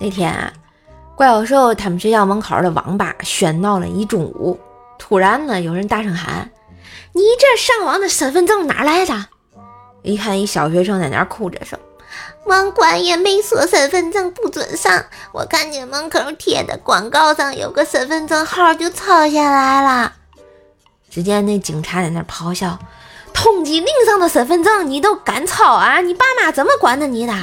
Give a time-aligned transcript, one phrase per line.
[0.00, 0.52] 那天啊，
[1.16, 4.58] 怪兽兽他们学校门口的网吧喧闹了一中午，
[4.98, 6.50] 突然呢，有人大声喊
[7.12, 9.26] ：“你这上网的身份证哪来的？”
[10.02, 11.78] 一看一小学生在那儿哭着说
[12.44, 20.12] ：“网管也没说身份证不准上，我看见门口贴的广告上有个身份证号，就抄下来了。”
[21.08, 22.78] 只见那警察在那咆哮
[23.44, 26.00] ：“通缉令上的身份证你都敢抄啊？
[26.00, 27.34] 你爸妈怎么管的你的？”